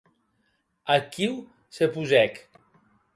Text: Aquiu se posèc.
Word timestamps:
Aquiu 0.95 1.35
se 1.77 1.91
posèc. 1.99 2.41